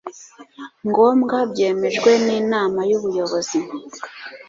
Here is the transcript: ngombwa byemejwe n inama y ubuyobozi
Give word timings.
ngombwa 0.87 1.37
byemejwe 1.51 2.11
n 2.25 2.27
inama 2.39 2.79
y 2.89 2.93
ubuyobozi 2.97 3.59